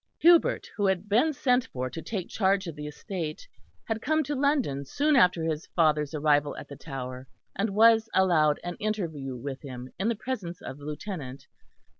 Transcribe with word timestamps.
Hubert, 0.17 0.67
who 0.75 0.87
had 0.87 1.07
been 1.07 1.31
sent 1.31 1.67
for 1.67 1.87
to 1.87 2.01
take 2.01 2.27
charge 2.27 2.65
of 2.65 2.75
the 2.75 2.87
estate, 2.87 3.47
had 3.85 4.01
come 4.01 4.23
to 4.23 4.33
London 4.33 4.83
soon 4.83 5.15
after 5.15 5.43
his 5.43 5.67
father's 5.75 6.15
arrival 6.15 6.57
at 6.57 6.67
the 6.67 6.75
Tower; 6.75 7.27
and 7.55 7.69
was 7.75 8.09
allowed 8.15 8.59
an 8.63 8.77
interview 8.77 9.37
with 9.37 9.61
him 9.61 9.91
in 9.99 10.07
the 10.07 10.15
presence 10.15 10.59
of 10.59 10.79
the 10.79 10.85
Lieutenant. 10.85 11.45